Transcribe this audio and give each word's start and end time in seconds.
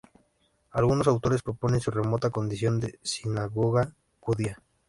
Algunos 0.71 1.07
autores 1.07 1.43
proponen 1.43 1.79
su 1.79 1.91
remota 1.91 2.31
condición 2.31 2.79
de 2.79 2.97
sinagoga 3.03 3.93
judía. 4.19 4.57